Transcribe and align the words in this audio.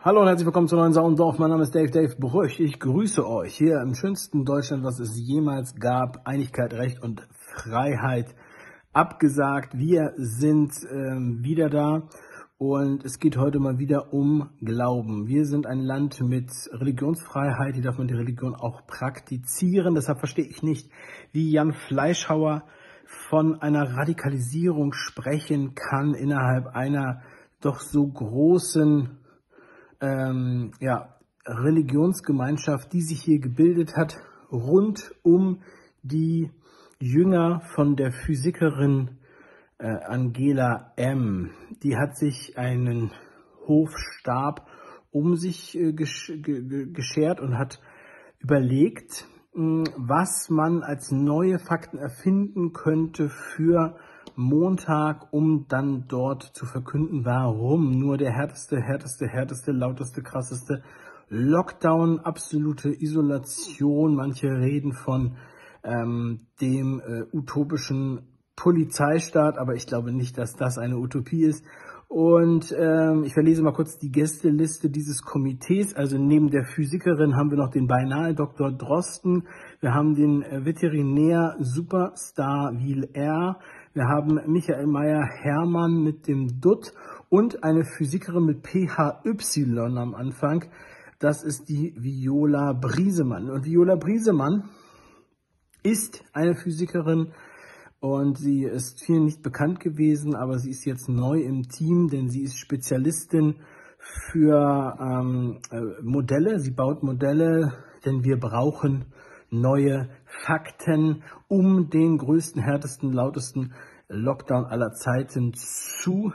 Hallo 0.00 0.20
und 0.20 0.28
herzlich 0.28 0.46
willkommen 0.46 0.68
zu 0.68 0.76
neuen 0.76 0.92
Saundorf. 0.92 1.40
Mein 1.40 1.50
Name 1.50 1.64
ist 1.64 1.74
Dave 1.74 1.90
Dave 1.90 2.14
Brüch. 2.20 2.60
Ich 2.60 2.78
grüße 2.78 3.28
euch 3.28 3.56
hier 3.56 3.80
im 3.80 3.96
schönsten 3.96 4.44
Deutschland, 4.44 4.84
was 4.84 5.00
es 5.00 5.18
jemals 5.18 5.74
gab. 5.74 6.24
Einigkeit, 6.24 6.72
Recht 6.72 7.02
und 7.02 7.26
Freiheit 7.32 8.32
abgesagt. 8.92 9.76
Wir 9.76 10.12
sind 10.16 10.72
ähm, 10.88 11.42
wieder 11.42 11.68
da 11.68 12.08
und 12.58 13.04
es 13.04 13.18
geht 13.18 13.36
heute 13.36 13.58
mal 13.58 13.80
wieder 13.80 14.12
um 14.12 14.50
Glauben. 14.60 15.26
Wir 15.26 15.44
sind 15.46 15.66
ein 15.66 15.80
Land 15.80 16.20
mit 16.20 16.52
Religionsfreiheit. 16.70 17.74
Hier 17.74 17.82
darf 17.82 17.98
man 17.98 18.06
die 18.06 18.14
Religion 18.14 18.54
auch 18.54 18.86
praktizieren. 18.86 19.96
Deshalb 19.96 20.20
verstehe 20.20 20.46
ich 20.46 20.62
nicht, 20.62 20.88
wie 21.32 21.50
Jan 21.50 21.72
Fleischhauer 21.72 22.62
von 23.04 23.60
einer 23.60 23.96
Radikalisierung 23.96 24.92
sprechen 24.92 25.74
kann 25.74 26.14
innerhalb 26.14 26.68
einer 26.68 27.22
doch 27.60 27.80
so 27.80 28.06
großen 28.06 29.18
ähm, 30.00 30.72
ja, 30.80 31.16
Religionsgemeinschaft, 31.46 32.92
die 32.92 33.02
sich 33.02 33.22
hier 33.22 33.38
gebildet 33.38 33.96
hat, 33.96 34.16
rund 34.50 35.14
um 35.22 35.62
die 36.02 36.50
Jünger 37.00 37.60
von 37.74 37.96
der 37.96 38.12
Physikerin 38.12 39.18
äh, 39.78 39.86
Angela 39.86 40.92
M. 40.96 41.50
Die 41.82 41.96
hat 41.96 42.16
sich 42.16 42.58
einen 42.58 43.12
Hofstab 43.66 44.66
um 45.10 45.36
sich 45.36 45.78
äh, 45.78 45.92
gesch 45.92 46.32
geschert 46.42 47.40
und 47.40 47.56
hat 47.56 47.80
überlegt, 48.40 49.26
mh, 49.54 49.84
was 49.96 50.48
man 50.50 50.82
als 50.82 51.10
neue 51.10 51.58
Fakten 51.58 51.98
erfinden 51.98 52.72
könnte 52.72 53.28
für 53.28 53.96
Montag, 54.38 55.32
um 55.32 55.66
dann 55.68 56.04
dort 56.06 56.44
zu 56.44 56.64
verkünden, 56.64 57.24
warum 57.24 57.98
nur 57.98 58.16
der 58.16 58.30
härteste, 58.30 58.80
härteste, 58.80 59.26
härteste, 59.26 59.72
lauteste, 59.72 60.22
krasseste 60.22 60.84
Lockdown, 61.28 62.20
absolute 62.20 62.90
Isolation. 62.90 64.14
Manche 64.14 64.46
reden 64.46 64.92
von 64.92 65.36
ähm, 65.82 66.46
dem 66.60 67.00
äh, 67.00 67.36
utopischen 67.36 68.38
Polizeistaat, 68.54 69.58
aber 69.58 69.74
ich 69.74 69.88
glaube 69.88 70.12
nicht, 70.12 70.38
dass 70.38 70.54
das 70.54 70.78
eine 70.78 70.98
Utopie 70.98 71.42
ist. 71.42 71.64
Und 72.08 72.74
ähm, 72.78 73.24
ich 73.24 73.34
verlese 73.34 73.62
mal 73.62 73.74
kurz 73.74 73.98
die 73.98 74.10
Gästeliste 74.10 74.88
dieses 74.88 75.22
Komitees. 75.22 75.94
Also 75.94 76.16
neben 76.16 76.50
der 76.50 76.64
Physikerin 76.64 77.36
haben 77.36 77.50
wir 77.50 77.58
noch 77.58 77.70
den 77.70 77.86
beinahe 77.86 78.34
Dr. 78.34 78.72
Drosten. 78.72 79.46
Wir 79.80 79.94
haben 79.94 80.14
den 80.14 80.42
äh, 80.42 80.64
Veterinär 80.64 81.56
Superstar 81.58 82.78
Wiel 82.78 83.10
R. 83.12 83.58
Wir 83.98 84.06
haben 84.06 84.40
Michael 84.46 84.86
Meyer-Hermann 84.86 86.04
mit 86.04 86.28
dem 86.28 86.60
DUT 86.60 86.92
und 87.30 87.64
eine 87.64 87.84
Physikerin 87.84 88.44
mit 88.44 88.64
PHY 88.64 88.86
am 89.76 90.14
Anfang. 90.14 90.66
Das 91.18 91.42
ist 91.42 91.68
die 91.68 91.96
Viola 91.96 92.74
Briesemann. 92.74 93.50
Und 93.50 93.64
Viola 93.64 93.96
Briesemann 93.96 94.68
ist 95.82 96.22
eine 96.32 96.54
Physikerin 96.54 97.32
und 97.98 98.38
sie 98.38 98.62
ist 98.62 99.00
vielen 99.04 99.24
nicht 99.24 99.42
bekannt 99.42 99.80
gewesen, 99.80 100.36
aber 100.36 100.60
sie 100.60 100.70
ist 100.70 100.84
jetzt 100.84 101.08
neu 101.08 101.40
im 101.40 101.64
Team, 101.64 102.06
denn 102.06 102.28
sie 102.28 102.44
ist 102.44 102.56
Spezialistin 102.56 103.56
für 104.30 104.96
ähm, 105.00 105.58
äh, 105.72 105.80
Modelle. 106.04 106.60
Sie 106.60 106.70
baut 106.70 107.02
Modelle, 107.02 107.72
denn 108.04 108.22
wir 108.22 108.38
brauchen 108.38 109.06
neue 109.50 110.08
Fakten, 110.24 111.22
um 111.48 111.90
den 111.90 112.18
größten, 112.18 112.62
härtesten, 112.62 113.12
lautesten 113.12 113.72
Lockdown 114.08 114.64
aller 114.64 114.92
Zeiten 114.92 115.52
zu 115.54 116.32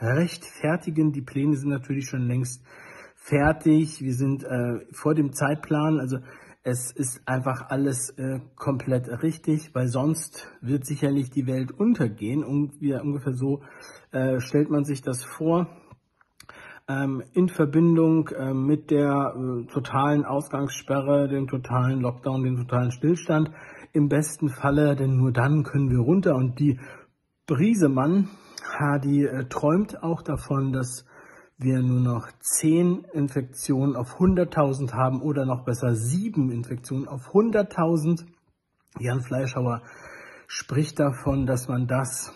rechtfertigen. 0.00 1.12
Die 1.12 1.22
Pläne 1.22 1.56
sind 1.56 1.70
natürlich 1.70 2.06
schon 2.08 2.26
längst 2.26 2.62
fertig. 3.16 4.02
Wir 4.02 4.14
sind 4.14 4.44
äh, 4.44 4.86
vor 4.92 5.14
dem 5.14 5.32
Zeitplan. 5.32 5.98
Also 5.98 6.18
es 6.62 6.92
ist 6.92 7.22
einfach 7.26 7.68
alles 7.68 8.10
äh, 8.10 8.40
komplett 8.56 9.08
richtig, 9.22 9.74
weil 9.74 9.88
sonst 9.88 10.48
wird 10.60 10.86
sicherlich 10.86 11.30
die 11.30 11.46
Welt 11.46 11.72
untergehen. 11.72 12.44
Und 12.44 12.80
wie, 12.80 12.94
ungefähr 12.94 13.34
so 13.34 13.62
äh, 14.12 14.40
stellt 14.40 14.70
man 14.70 14.84
sich 14.84 15.02
das 15.02 15.24
vor 15.24 15.68
in 16.86 17.48
Verbindung 17.48 18.28
äh, 18.28 18.52
mit 18.52 18.90
der 18.90 19.34
äh, 19.34 19.72
totalen 19.72 20.26
Ausgangssperre, 20.26 21.28
dem 21.28 21.48
totalen 21.48 22.02
Lockdown, 22.02 22.42
dem 22.42 22.56
totalen 22.56 22.90
Stillstand. 22.90 23.50
Im 23.92 24.08
besten 24.08 24.50
Falle, 24.50 24.94
denn 24.94 25.16
nur 25.16 25.32
dann 25.32 25.62
können 25.62 25.88
wir 25.90 26.00
runter. 26.00 26.34
Und 26.34 26.58
die 26.58 26.78
Briesemann, 27.46 28.28
die 29.02 29.24
äh, 29.24 29.48
träumt 29.48 30.02
auch 30.02 30.20
davon, 30.20 30.72
dass 30.72 31.06
wir 31.56 31.80
nur 31.80 32.00
noch 32.00 32.28
10 32.40 33.04
Infektionen 33.12 33.96
auf 33.96 34.18
100.000 34.18 34.92
haben 34.92 35.22
oder 35.22 35.46
noch 35.46 35.64
besser 35.64 35.94
7 35.94 36.50
Infektionen 36.50 37.08
auf 37.08 37.28
100.000. 37.32 38.26
Jan 38.98 39.22
Fleischhauer 39.22 39.82
spricht 40.46 40.98
davon, 40.98 41.46
dass 41.46 41.68
man 41.68 41.86
das, 41.86 42.34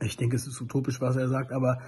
ich 0.00 0.16
denke, 0.16 0.36
es 0.36 0.46
ist 0.46 0.60
utopisch, 0.60 1.00
was 1.00 1.16
er 1.16 1.28
sagt, 1.28 1.52
aber 1.52 1.80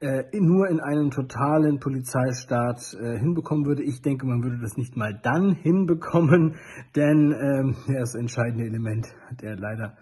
äh, 0.00 0.24
nur 0.32 0.68
in 0.68 0.80
einem 0.80 1.10
totalen 1.10 1.78
Polizeistaat 1.78 2.94
äh, 2.94 3.18
hinbekommen 3.18 3.66
würde. 3.66 3.82
Ich 3.82 4.00
denke, 4.00 4.26
man 4.26 4.42
würde 4.42 4.58
das 4.58 4.78
nicht 4.78 4.96
mal 4.96 5.12
dann 5.22 5.52
hinbekommen, 5.52 6.56
denn 6.96 7.32
ähm, 7.32 7.76
das 7.86 8.14
entscheidende 8.14 8.64
Element 8.64 9.14
hat 9.28 9.42
er 9.42 9.56
leider 9.56 9.98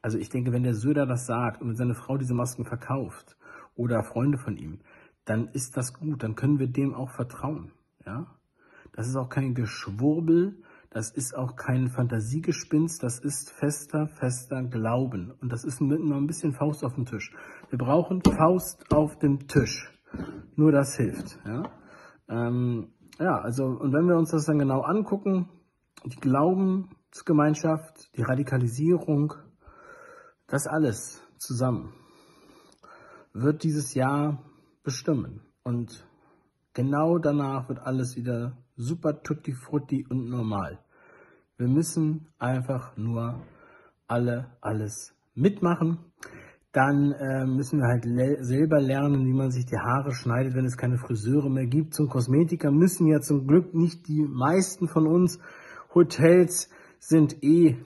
Also 0.00 0.16
ich 0.16 0.30
denke, 0.30 0.52
wenn 0.52 0.62
der 0.62 0.74
Söder 0.74 1.04
das 1.04 1.26
sagt 1.26 1.60
und 1.60 1.76
seine 1.76 1.94
Frau 1.94 2.16
diese 2.16 2.32
Masken 2.32 2.64
verkauft 2.64 3.36
oder 3.76 4.02
Freunde 4.02 4.38
von 4.38 4.56
ihm, 4.56 4.80
dann 5.26 5.48
ist 5.48 5.76
das 5.76 5.92
gut, 5.92 6.22
dann 6.22 6.36
können 6.36 6.58
wir 6.58 6.68
dem 6.68 6.94
auch 6.94 7.10
vertrauen. 7.10 7.72
Ja? 8.06 8.26
Das 8.92 9.08
ist 9.08 9.16
auch 9.16 9.28
kein 9.28 9.54
Geschwurbel, 9.54 10.62
das 10.88 11.10
ist 11.10 11.36
auch 11.36 11.54
kein 11.54 11.88
Fantasiegespinst, 11.88 13.02
das 13.02 13.18
ist 13.18 13.50
fester, 13.50 14.08
fester 14.08 14.62
Glauben. 14.62 15.32
Und 15.42 15.52
das 15.52 15.64
ist 15.64 15.82
mit 15.82 16.00
nur 16.00 16.16
ein 16.16 16.26
bisschen 16.26 16.54
Faust 16.54 16.82
auf 16.82 16.94
dem 16.94 17.04
Tisch. 17.04 17.34
Wir 17.68 17.78
brauchen 17.78 18.22
Faust 18.22 18.90
auf 18.90 19.18
dem 19.18 19.46
Tisch. 19.46 19.99
Nur 20.60 20.72
das 20.72 20.94
hilft. 20.94 21.38
Ja, 21.46 21.62
ähm, 22.28 22.92
ja 23.18 23.40
also, 23.40 23.64
und 23.64 23.94
wenn 23.94 24.06
wir 24.06 24.16
uns 24.18 24.32
das 24.32 24.44
dann 24.44 24.58
genau 24.58 24.82
angucken, 24.82 25.48
die 26.04 26.20
Glaubensgemeinschaft, 26.20 28.14
die 28.14 28.20
Radikalisierung, 28.20 29.32
das 30.48 30.66
alles 30.66 31.22
zusammen 31.38 31.94
wird 33.32 33.62
dieses 33.62 33.94
Jahr 33.94 34.42
bestimmen. 34.82 35.40
Und 35.62 36.06
genau 36.74 37.16
danach 37.16 37.70
wird 37.70 37.78
alles 37.78 38.16
wieder 38.16 38.58
super 38.76 39.22
tutti 39.22 39.54
frutti 39.54 40.06
und 40.10 40.28
normal. 40.28 40.78
Wir 41.56 41.68
müssen 41.68 42.28
einfach 42.38 42.98
nur 42.98 43.40
alle 44.08 44.50
alles 44.60 45.14
mitmachen 45.32 46.00
dann 46.72 47.12
äh, 47.12 47.46
müssen 47.46 47.80
wir 47.80 47.86
halt 47.86 48.04
le 48.04 48.44
selber 48.44 48.80
lernen, 48.80 49.26
wie 49.26 49.32
man 49.32 49.50
sich 49.50 49.66
die 49.66 49.78
Haare 49.78 50.12
schneidet, 50.12 50.54
wenn 50.54 50.64
es 50.64 50.76
keine 50.76 50.98
Friseure 50.98 51.50
mehr 51.50 51.66
gibt. 51.66 51.94
Zum 51.94 52.08
Kosmetiker 52.08 52.70
müssen 52.70 53.06
ja 53.06 53.20
zum 53.20 53.46
Glück 53.46 53.74
nicht 53.74 54.06
die 54.06 54.22
meisten 54.22 54.86
von 54.86 55.06
uns. 55.06 55.40
Hotels 55.94 56.70
sind 57.00 57.42
eh 57.42 57.76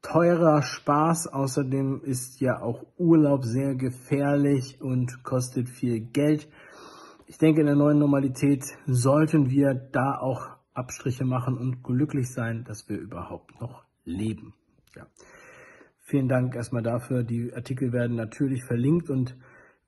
teurer 0.00 0.62
Spaß. 0.62 1.28
Außerdem 1.28 2.00
ist 2.02 2.40
ja 2.40 2.62
auch 2.62 2.86
Urlaub 2.96 3.44
sehr 3.44 3.74
gefährlich 3.74 4.80
und 4.80 5.22
kostet 5.22 5.68
viel 5.68 6.00
Geld. 6.00 6.48
Ich 7.26 7.38
denke, 7.38 7.60
in 7.60 7.66
der 7.66 7.76
neuen 7.76 7.98
Normalität 7.98 8.64
sollten 8.86 9.50
wir 9.50 9.74
da 9.74 10.18
auch 10.18 10.48
Abstriche 10.72 11.24
machen 11.24 11.58
und 11.58 11.82
glücklich 11.82 12.32
sein, 12.32 12.64
dass 12.64 12.88
wir 12.88 12.98
überhaupt 12.98 13.60
noch 13.60 13.84
leben. 14.04 14.54
Ja. 14.96 15.06
Vielen 16.10 16.28
Dank 16.28 16.56
erstmal 16.56 16.82
dafür. 16.82 17.22
Die 17.22 17.54
Artikel 17.54 17.92
werden 17.92 18.16
natürlich 18.16 18.64
verlinkt 18.64 19.10
und 19.10 19.36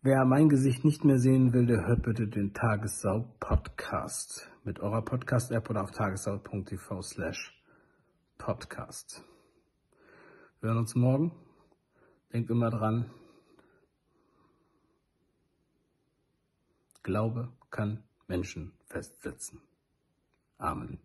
wer 0.03 0.25
mein 0.25 0.49
Gesicht 0.49 0.85
nicht 0.85 1.05
mehr 1.05 1.19
sehen 1.19 1.53
will, 1.53 1.67
der 1.67 1.85
hört 1.85 2.03
bitte 2.03 2.29
den 2.29 2.55
Tagessau 2.55 3.35
Podcast 3.41 4.49
mit 4.63 4.79
eurer 4.79 5.03
Podcast-App 5.03 5.69
oder 5.69 5.83
auf 5.83 5.91
tagessau.tv 5.91 7.03
slash 7.03 7.61
podcast. 8.39 9.25
Wir 10.61 10.69
hören 10.69 10.79
uns 10.79 10.95
morgen. 10.95 11.33
Denkt 12.33 12.51
immer 12.51 12.71
dran. 12.71 13.11
Glaube 17.03 17.49
kann 17.73 18.05
Menschen 18.29 18.75
festsetzen. 18.85 19.61
Amen. 20.57 21.01